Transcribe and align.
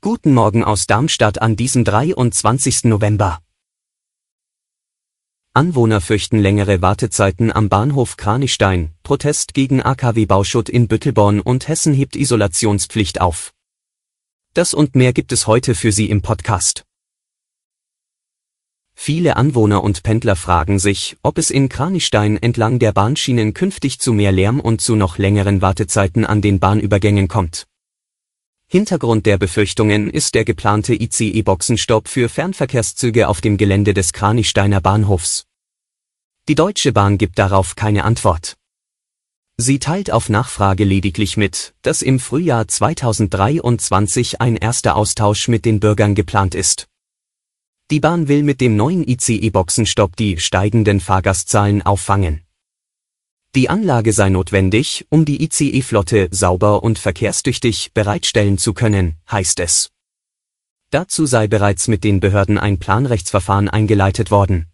Guten 0.00 0.34
Morgen 0.34 0.62
aus 0.62 0.86
Darmstadt 0.86 1.42
an 1.42 1.56
diesem 1.56 1.84
23. 1.84 2.84
November. 2.84 3.40
Anwohner 5.52 6.00
fürchten 6.00 6.38
längere 6.38 6.80
Wartezeiten 6.80 7.50
am 7.50 7.68
Bahnhof 7.68 8.16
Kranichstein, 8.16 8.92
Protest 9.02 9.52
gegen 9.52 9.82
AKW 9.82 10.26
Bauschutt 10.26 10.68
in 10.68 10.86
Büttelborn 10.86 11.40
und 11.40 11.66
Hessen 11.66 11.92
hebt 11.92 12.14
Isolationspflicht 12.14 13.20
auf. 13.20 13.52
Das 14.54 14.74
und 14.74 14.94
mehr 14.94 15.12
gibt 15.12 15.32
es 15.32 15.48
heute 15.48 15.74
für 15.74 15.90
Sie 15.90 16.08
im 16.08 16.22
Podcast. 16.22 16.84
Viele 18.94 19.36
Anwohner 19.36 19.82
und 19.82 20.04
Pendler 20.04 20.36
fragen 20.36 20.78
sich, 20.78 21.16
ob 21.24 21.36
es 21.36 21.50
in 21.50 21.68
Kranichstein 21.68 22.36
entlang 22.36 22.78
der 22.78 22.92
Bahnschienen 22.92 23.54
künftig 23.54 23.98
zu 23.98 24.12
mehr 24.12 24.30
Lärm 24.30 24.60
und 24.60 24.80
zu 24.80 24.94
noch 24.94 25.18
längeren 25.18 25.62
Wartezeiten 25.62 26.24
an 26.24 26.42
den 26.42 26.60
Bahnübergängen 26.60 27.26
kommt. 27.26 27.66
Hintergrund 28.72 29.26
der 29.26 29.36
Befürchtungen 29.36 30.08
ist 30.08 30.36
der 30.36 30.44
geplante 30.44 30.94
ICE-Boxenstopp 30.94 32.06
für 32.06 32.28
Fernverkehrszüge 32.28 33.26
auf 33.26 33.40
dem 33.40 33.56
Gelände 33.56 33.94
des 33.94 34.12
Kranichsteiner 34.12 34.80
Bahnhofs. 34.80 35.44
Die 36.46 36.54
Deutsche 36.54 36.92
Bahn 36.92 37.18
gibt 37.18 37.40
darauf 37.40 37.74
keine 37.74 38.04
Antwort. 38.04 38.54
Sie 39.56 39.80
teilt 39.80 40.12
auf 40.12 40.28
Nachfrage 40.28 40.84
lediglich 40.84 41.36
mit, 41.36 41.74
dass 41.82 42.00
im 42.00 42.20
Frühjahr 42.20 42.68
2023 42.68 44.40
ein 44.40 44.54
erster 44.54 44.94
Austausch 44.94 45.48
mit 45.48 45.64
den 45.64 45.80
Bürgern 45.80 46.14
geplant 46.14 46.54
ist. 46.54 46.86
Die 47.90 47.98
Bahn 47.98 48.28
will 48.28 48.44
mit 48.44 48.60
dem 48.60 48.76
neuen 48.76 49.04
ICE-Boxenstopp 49.04 50.14
die 50.14 50.38
steigenden 50.38 51.00
Fahrgastzahlen 51.00 51.82
auffangen. 51.82 52.42
Die 53.56 53.68
Anlage 53.68 54.12
sei 54.12 54.28
notwendig, 54.28 55.06
um 55.08 55.24
die 55.24 55.42
ICE-Flotte 55.42 56.28
sauber 56.30 56.84
und 56.84 57.00
verkehrstüchtig 57.00 57.92
bereitstellen 57.92 58.58
zu 58.58 58.74
können, 58.74 59.16
heißt 59.28 59.58
es. 59.58 59.90
Dazu 60.90 61.26
sei 61.26 61.48
bereits 61.48 61.88
mit 61.88 62.04
den 62.04 62.20
Behörden 62.20 62.58
ein 62.58 62.78
Planrechtsverfahren 62.78 63.68
eingeleitet 63.68 64.30
worden. 64.30 64.66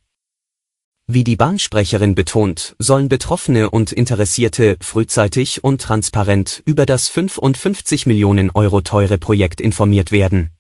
Wie 1.06 1.24
die 1.24 1.36
Bahnsprecherin 1.36 2.14
betont, 2.14 2.76
sollen 2.78 3.08
Betroffene 3.08 3.70
und 3.70 3.92
Interessierte 3.92 4.76
frühzeitig 4.82 5.64
und 5.64 5.80
transparent 5.80 6.62
über 6.66 6.84
das 6.84 7.08
55 7.08 8.04
Millionen 8.04 8.50
Euro 8.50 8.82
teure 8.82 9.16
Projekt 9.16 9.62
informiert 9.62 10.12
werden. 10.12 10.55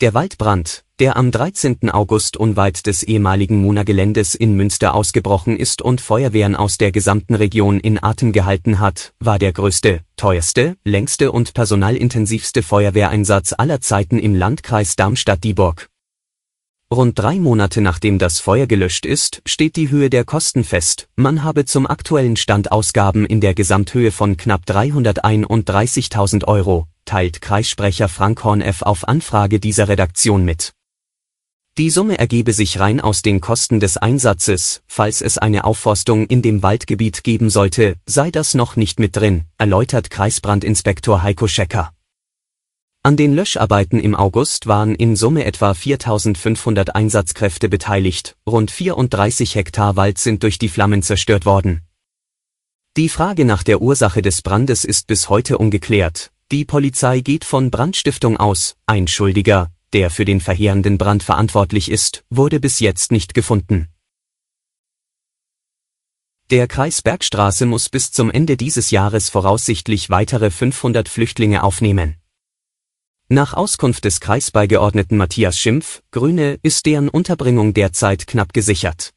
Der 0.00 0.14
Waldbrand, 0.14 0.84
der 0.98 1.18
am 1.18 1.30
13. 1.30 1.90
August 1.90 2.38
unweit 2.38 2.86
des 2.86 3.02
ehemaligen 3.02 3.60
Muna-Geländes 3.60 4.34
in 4.34 4.56
Münster 4.56 4.94
ausgebrochen 4.94 5.58
ist 5.58 5.82
und 5.82 6.00
Feuerwehren 6.00 6.56
aus 6.56 6.78
der 6.78 6.90
gesamten 6.90 7.34
Region 7.34 7.78
in 7.78 8.02
Atem 8.02 8.32
gehalten 8.32 8.78
hat, 8.78 9.12
war 9.20 9.38
der 9.38 9.52
größte, 9.52 10.00
teuerste, 10.16 10.78
längste 10.84 11.30
und 11.32 11.52
personalintensivste 11.52 12.62
Feuerwehreinsatz 12.62 13.52
aller 13.58 13.82
Zeiten 13.82 14.18
im 14.18 14.34
Landkreis 14.34 14.96
Darmstadt-Dieburg. 14.96 15.90
Rund 16.90 17.18
drei 17.18 17.34
Monate 17.38 17.82
nachdem 17.82 18.18
das 18.18 18.40
Feuer 18.40 18.66
gelöscht 18.66 19.04
ist, 19.04 19.42
steht 19.44 19.76
die 19.76 19.90
Höhe 19.90 20.08
der 20.08 20.24
Kosten 20.24 20.64
fest. 20.64 21.08
Man 21.14 21.44
habe 21.44 21.66
zum 21.66 21.86
aktuellen 21.86 22.36
Stand 22.36 22.72
Ausgaben 22.72 23.26
in 23.26 23.42
der 23.42 23.52
Gesamthöhe 23.52 24.12
von 24.12 24.38
knapp 24.38 24.62
331.000 24.66 26.46
Euro, 26.46 26.88
teilt 27.10 27.40
Kreissprecher 27.40 28.08
Frank 28.08 28.44
Horneff 28.44 28.82
auf 28.82 29.08
Anfrage 29.08 29.58
dieser 29.58 29.88
Redaktion 29.88 30.44
mit. 30.44 30.74
Die 31.76 31.90
Summe 31.90 32.16
ergebe 32.20 32.52
sich 32.52 32.78
rein 32.78 33.00
aus 33.00 33.22
den 33.22 33.40
Kosten 33.40 33.80
des 33.80 33.96
Einsatzes, 33.96 34.82
falls 34.86 35.20
es 35.20 35.36
eine 35.36 35.64
Aufforstung 35.64 36.28
in 36.28 36.40
dem 36.40 36.62
Waldgebiet 36.62 37.24
geben 37.24 37.50
sollte, 37.50 37.96
sei 38.06 38.30
das 38.30 38.54
noch 38.54 38.76
nicht 38.76 39.00
mit 39.00 39.16
drin, 39.16 39.42
erläutert 39.58 40.08
Kreisbrandinspektor 40.10 41.24
Heiko 41.24 41.48
Schecker. 41.48 41.92
An 43.02 43.16
den 43.16 43.34
Löscharbeiten 43.34 43.98
im 43.98 44.14
August 44.14 44.68
waren 44.68 44.94
in 44.94 45.16
Summe 45.16 45.44
etwa 45.44 45.74
4500 45.74 46.94
Einsatzkräfte 46.94 47.68
beteiligt, 47.68 48.36
rund 48.48 48.70
34 48.70 49.56
Hektar 49.56 49.96
Wald 49.96 50.18
sind 50.18 50.44
durch 50.44 50.60
die 50.60 50.68
Flammen 50.68 51.02
zerstört 51.02 51.44
worden. 51.44 51.80
Die 52.96 53.08
Frage 53.08 53.44
nach 53.44 53.64
der 53.64 53.82
Ursache 53.82 54.22
des 54.22 54.42
Brandes 54.42 54.84
ist 54.84 55.08
bis 55.08 55.28
heute 55.28 55.58
ungeklärt, 55.58 56.30
die 56.50 56.64
Polizei 56.64 57.20
geht 57.20 57.44
von 57.44 57.70
Brandstiftung 57.70 58.36
aus, 58.36 58.76
ein 58.86 59.06
Schuldiger, 59.06 59.70
der 59.92 60.10
für 60.10 60.24
den 60.24 60.40
verheerenden 60.40 60.98
Brand 60.98 61.22
verantwortlich 61.22 61.90
ist, 61.90 62.24
wurde 62.30 62.58
bis 62.58 62.80
jetzt 62.80 63.12
nicht 63.12 63.34
gefunden. 63.34 63.88
Der 66.50 66.66
Kreis 66.66 67.02
Bergstraße 67.02 67.66
muss 67.66 67.88
bis 67.88 68.10
zum 68.10 68.28
Ende 68.28 68.56
dieses 68.56 68.90
Jahres 68.90 69.28
voraussichtlich 69.28 70.10
weitere 70.10 70.50
500 70.50 71.08
Flüchtlinge 71.08 71.62
aufnehmen. 71.62 72.16
Nach 73.28 73.54
Auskunft 73.54 74.04
des 74.04 74.18
Kreisbeigeordneten 74.18 75.16
Matthias 75.16 75.56
Schimpf, 75.56 76.02
Grüne, 76.10 76.58
ist 76.64 76.86
deren 76.86 77.08
Unterbringung 77.08 77.74
derzeit 77.74 78.26
knapp 78.26 78.52
gesichert. 78.52 79.12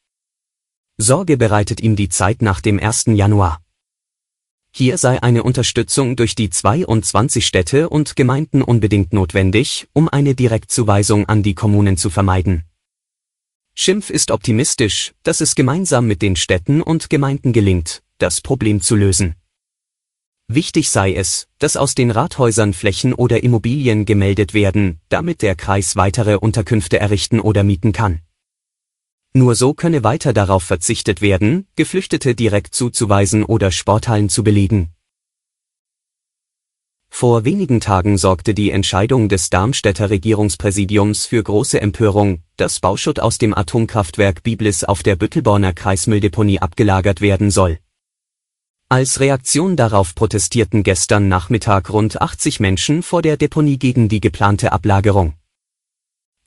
Sorge 0.98 1.38
bereitet 1.38 1.82
ihm 1.82 1.96
die 1.96 2.10
Zeit 2.10 2.44
nach 2.44 2.62
dem 2.62 2.80
1. 2.80 3.06
Januar. 3.08 3.60
Hier 4.76 4.98
sei 4.98 5.22
eine 5.22 5.44
Unterstützung 5.44 6.16
durch 6.16 6.34
die 6.34 6.50
22 6.50 7.46
Städte 7.46 7.90
und 7.90 8.16
Gemeinden 8.16 8.64
unbedingt 8.64 9.14
notwendig, 9.14 9.88
um 9.94 10.10
eine 10.10 10.34
Direktzuweisung 10.34 11.30
an 11.30 11.44
die 11.44 11.54
Kommunen 11.54 11.96
zu 11.96 12.10
vermeiden. 12.10 12.64
Schimpf 13.76 14.10
ist 14.10 14.32
optimistisch, 14.32 15.14
dass 15.22 15.42
es 15.42 15.54
gemeinsam 15.54 16.08
mit 16.08 16.24
den 16.24 16.36
Städten 16.36 16.82
und 16.82 17.12
Gemeinden 17.12 17.54
gelingt, 17.54 18.02
das 18.18 18.42
Problem 18.42 18.82
zu 18.82 18.96
lösen. 18.96 19.36
Wichtig 20.48 20.90
sei 20.90 21.14
es, 21.14 21.48
dass 21.60 21.78
aus 21.78 21.94
den 21.94 22.10
Rathäusern 22.10 22.74
Flächen 22.74 23.14
oder 23.14 23.44
Immobilien 23.44 24.06
gemeldet 24.06 24.56
werden, 24.56 25.00
damit 25.08 25.44
der 25.44 25.54
Kreis 25.54 25.96
weitere 25.98 26.38
Unterkünfte 26.38 27.00
errichten 27.00 27.40
oder 27.40 27.64
mieten 27.64 27.92
kann. 27.92 28.22
Nur 29.36 29.56
so 29.56 29.74
könne 29.74 30.04
weiter 30.04 30.32
darauf 30.32 30.64
verzichtet 30.64 31.22
werden, 31.22 31.66
Geflüchtete 31.76 32.36
direkt 32.36 32.76
zuzuweisen 32.76 33.44
oder 33.44 33.72
Sporthallen 33.72 34.30
zu 34.30 34.44
belegen. 34.44 34.94
Vor 37.10 37.44
wenigen 37.44 37.80
Tagen 37.80 38.18
sorgte 38.20 38.54
die 38.54 38.70
Entscheidung 38.70 39.30
des 39.30 39.50
Darmstädter 39.50 40.12
Regierungspräsidiums 40.12 41.26
für 41.26 41.42
große 41.42 41.82
Empörung, 41.82 42.44
dass 42.58 42.80
Bauschutt 42.80 43.20
aus 43.20 43.40
dem 43.40 43.56
Atomkraftwerk 43.56 44.44
Biblis 44.44 44.84
auf 44.84 45.02
der 45.02 45.16
Büttelborner 45.16 45.74
Kreismülldeponie 45.74 46.60
abgelagert 46.60 47.22
werden 47.22 47.50
soll. 47.50 47.80
Als 48.90 49.20
Reaktion 49.20 49.76
darauf 49.76 50.14
protestierten 50.14 50.84
gestern 50.84 51.28
Nachmittag 51.28 51.90
rund 51.92 52.22
80 52.22 52.60
Menschen 52.60 53.02
vor 53.02 53.24
der 53.24 53.38
Deponie 53.38 53.80
gegen 53.80 54.10
die 54.10 54.22
geplante 54.22 54.72
Ablagerung. 54.72 55.34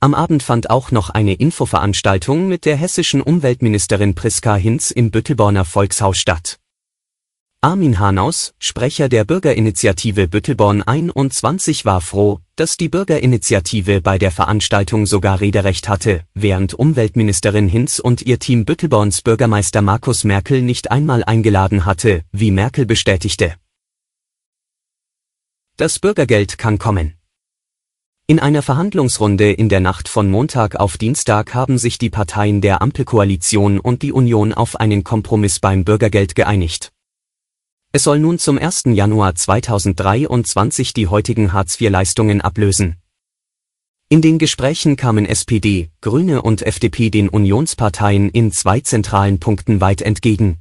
Am 0.06 0.15
Abend 0.15 0.44
fand 0.44 0.71
auch 0.71 0.93
noch 0.93 1.11
eine 1.11 1.34
Infoveranstaltung 1.34 2.47
mit 2.47 2.65
der 2.65 2.77
hessischen 2.77 3.21
Umweltministerin 3.21 4.15
Priska 4.15 4.55
Hinz 4.55 4.93
im 4.93 5.11
Büttelborner 5.11 5.65
Volkshaus 5.65 6.17
statt. 6.17 6.61
Armin 7.61 7.99
Hanaus, 7.99 8.55
Sprecher 8.61 9.09
der 9.09 9.25
Bürgerinitiative 9.25 10.29
Büttelborn 10.29 10.85
21 10.85 11.85
war 11.87 12.00
froh, 12.00 12.38
dass 12.55 12.76
die 12.76 12.88
Bürgerinitiative 12.88 14.00
bei 14.00 14.17
der 14.17 14.31
Veranstaltung 14.31 15.06
sogar 15.06 15.41
Rederecht 15.41 15.88
hatte, 15.88 16.23
während 16.35 16.73
Umweltministerin 16.75 17.67
Hinz 17.67 17.99
und 17.99 18.23
ihr 18.23 18.38
Team 18.38 18.64
Büttelborns 18.64 19.23
Bürgermeister 19.23 19.82
Markus 19.82 20.23
Merkel 20.23 20.62
nicht 20.62 20.93
einmal 20.93 21.25
eingeladen 21.25 21.85
hatte, 21.85 22.23
wie 22.31 22.53
Merkel 22.53 22.87
bestätigte. 22.87 23.56
Das 25.76 25.99
Bürgergeld 25.99 26.58
kann 26.58 26.79
kommen. 26.79 27.16
In 28.28 28.40
einer 28.40 28.62
Verhandlungsrunde 28.62 29.52
in 29.52 29.69
der 29.69 29.78
Nacht 29.78 30.08
von 30.08 30.28
Montag 30.28 30.75
auf 30.75 30.99
Dienstag 30.99 31.55
haben 31.55 31.78
sich 31.78 31.96
die 31.96 32.11
Parteien 32.11 32.61
der 32.61 32.82
Ampelkoalition 32.82 33.78
und 33.78 34.02
die 34.02 34.11
Union 34.11 34.52
auf 34.52 34.75
einen 34.81 35.05
Kompromiss 35.05 35.61
beim 35.61 35.84
Bürgergeld 35.84 36.34
geeinigt. 36.34 36.90
Es 37.93 38.02
soll 38.02 38.19
nun 38.19 38.40
zum 38.40 38.58
1. 38.58 38.87
Januar 38.87 39.37
2023 39.37 40.93
die 40.93 41.06
heutigen 41.06 41.52
Hartz-IV-Leistungen 41.52 42.40
ablösen. 42.40 42.96
In 44.08 44.23
den 44.23 44.38
Gesprächen 44.38 44.96
kamen 44.96 45.25
SPD, 45.25 45.90
Grüne 46.00 46.43
und 46.43 46.62
FDP 46.62 47.11
den 47.11 47.29
Unionsparteien 47.29 48.29
in 48.31 48.50
zwei 48.50 48.81
zentralen 48.81 49.38
Punkten 49.38 49.81
weit 49.81 50.02
entgegen. 50.02 50.58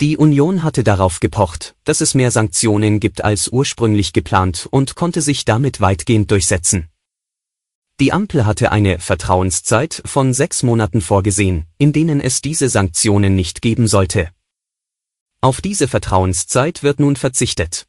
Die 0.00 0.16
Union 0.16 0.64
hatte 0.64 0.82
darauf 0.82 1.20
gepocht, 1.20 1.76
dass 1.84 2.00
es 2.00 2.14
mehr 2.14 2.32
Sanktionen 2.32 2.98
gibt 2.98 3.22
als 3.22 3.48
ursprünglich 3.48 4.12
geplant 4.12 4.66
und 4.70 4.96
konnte 4.96 5.22
sich 5.22 5.44
damit 5.44 5.80
weitgehend 5.80 6.32
durchsetzen. 6.32 6.88
Die 8.00 8.12
Ampel 8.12 8.44
hatte 8.44 8.72
eine 8.72 8.98
Vertrauenszeit 8.98 10.02
von 10.04 10.34
sechs 10.34 10.64
Monaten 10.64 11.00
vorgesehen, 11.00 11.66
in 11.78 11.92
denen 11.92 12.20
es 12.20 12.42
diese 12.42 12.68
Sanktionen 12.68 13.36
nicht 13.36 13.62
geben 13.62 13.86
sollte. 13.86 14.30
Auf 15.40 15.60
diese 15.60 15.86
Vertrauenszeit 15.86 16.82
wird 16.82 16.98
nun 16.98 17.14
verzichtet. 17.14 17.86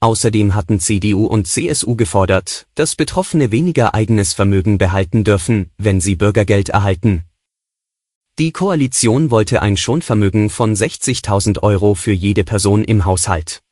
Außerdem 0.00 0.54
hatten 0.54 0.78
CDU 0.78 1.24
und 1.24 1.46
CSU 1.46 1.96
gefordert, 1.96 2.66
dass 2.74 2.96
Betroffene 2.96 3.50
weniger 3.50 3.94
eigenes 3.94 4.34
Vermögen 4.34 4.76
behalten 4.76 5.24
dürfen, 5.24 5.70
wenn 5.78 6.02
sie 6.02 6.14
Bürgergeld 6.14 6.68
erhalten. 6.68 7.27
Die 8.38 8.52
Koalition 8.52 9.32
wollte 9.32 9.62
ein 9.62 9.76
Schonvermögen 9.76 10.48
von 10.48 10.72
60.000 10.72 11.64
Euro 11.64 11.96
für 11.96 12.12
jede 12.12 12.44
Person 12.44 12.84
im 12.84 13.04
Haushalt. 13.04 13.64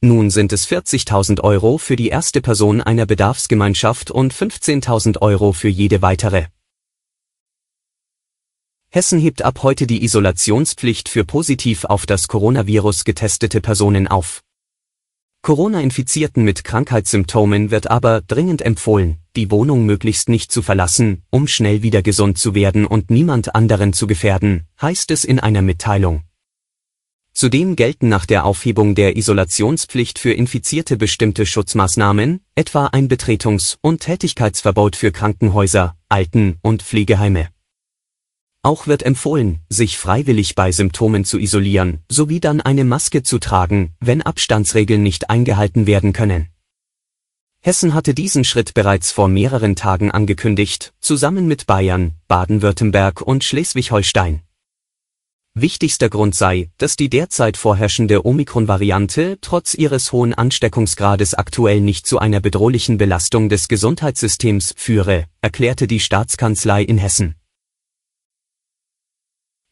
Nun 0.00 0.30
sind 0.30 0.54
es 0.54 0.66
40.000 0.66 1.42
Euro 1.42 1.76
für 1.76 1.94
die 1.94 2.08
erste 2.08 2.40
Person 2.40 2.80
einer 2.80 3.04
Bedarfsgemeinschaft 3.04 4.10
und 4.10 4.32
15.000 4.32 5.20
Euro 5.20 5.52
für 5.52 5.68
jede 5.68 6.00
weitere. 6.00 6.46
Hessen 8.88 9.18
hebt 9.18 9.42
ab 9.42 9.62
heute 9.62 9.86
die 9.86 10.02
Isolationspflicht 10.04 11.10
für 11.10 11.26
positiv 11.26 11.84
auf 11.84 12.06
das 12.06 12.28
Coronavirus 12.28 13.04
getestete 13.04 13.60
Personen 13.60 14.08
auf. 14.08 14.42
Corona-Infizierten 15.46 16.42
mit 16.42 16.64
Krankheitssymptomen 16.64 17.70
wird 17.70 17.88
aber 17.88 18.20
dringend 18.20 18.62
empfohlen, 18.62 19.18
die 19.36 19.48
Wohnung 19.52 19.86
möglichst 19.86 20.28
nicht 20.28 20.50
zu 20.50 20.60
verlassen, 20.60 21.22
um 21.30 21.46
schnell 21.46 21.84
wieder 21.84 22.02
gesund 22.02 22.36
zu 22.36 22.56
werden 22.56 22.84
und 22.84 23.12
niemand 23.12 23.54
anderen 23.54 23.92
zu 23.92 24.08
gefährden, 24.08 24.66
heißt 24.82 25.12
es 25.12 25.24
in 25.24 25.38
einer 25.38 25.62
Mitteilung. 25.62 26.24
Zudem 27.32 27.76
gelten 27.76 28.08
nach 28.08 28.26
der 28.26 28.44
Aufhebung 28.44 28.96
der 28.96 29.16
Isolationspflicht 29.16 30.18
für 30.18 30.32
Infizierte 30.32 30.96
bestimmte 30.96 31.46
Schutzmaßnahmen, 31.46 32.40
etwa 32.56 32.86
ein 32.86 33.06
Betretungs- 33.06 33.76
und 33.80 34.00
Tätigkeitsverbot 34.00 34.96
für 34.96 35.12
Krankenhäuser, 35.12 35.96
Alten- 36.08 36.58
und 36.60 36.82
Pflegeheime. 36.82 37.50
Auch 38.66 38.88
wird 38.88 39.04
empfohlen, 39.04 39.60
sich 39.68 39.96
freiwillig 39.96 40.56
bei 40.56 40.72
Symptomen 40.72 41.24
zu 41.24 41.38
isolieren, 41.38 42.00
sowie 42.10 42.40
dann 42.40 42.60
eine 42.60 42.82
Maske 42.82 43.22
zu 43.22 43.38
tragen, 43.38 43.94
wenn 44.00 44.22
Abstandsregeln 44.22 45.04
nicht 45.04 45.30
eingehalten 45.30 45.86
werden 45.86 46.12
können. 46.12 46.48
Hessen 47.60 47.94
hatte 47.94 48.12
diesen 48.12 48.42
Schritt 48.42 48.74
bereits 48.74 49.12
vor 49.12 49.28
mehreren 49.28 49.76
Tagen 49.76 50.10
angekündigt, 50.10 50.94
zusammen 50.98 51.46
mit 51.46 51.66
Bayern, 51.68 52.14
Baden-Württemberg 52.26 53.20
und 53.20 53.44
Schleswig-Holstein. 53.44 54.42
Wichtigster 55.54 56.08
Grund 56.08 56.34
sei, 56.34 56.68
dass 56.76 56.96
die 56.96 57.08
derzeit 57.08 57.56
vorherrschende 57.56 58.26
Omikron-Variante 58.26 59.38
trotz 59.42 59.74
ihres 59.74 60.10
hohen 60.10 60.34
Ansteckungsgrades 60.34 61.34
aktuell 61.34 61.80
nicht 61.80 62.04
zu 62.04 62.18
einer 62.18 62.40
bedrohlichen 62.40 62.98
Belastung 62.98 63.48
des 63.48 63.68
Gesundheitssystems 63.68 64.74
führe, 64.76 65.26
erklärte 65.40 65.86
die 65.86 66.00
Staatskanzlei 66.00 66.82
in 66.82 66.98
Hessen. 66.98 67.36